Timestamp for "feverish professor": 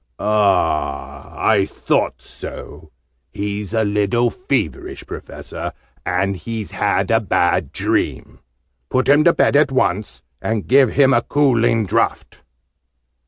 4.31-5.73